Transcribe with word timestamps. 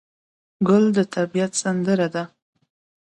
ګل 0.67 0.85
د 0.95 0.97
طبیعت 1.15 1.51
سندره 1.61 2.07
ده. 2.15 2.23